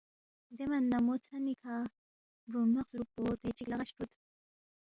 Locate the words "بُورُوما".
2.49-2.81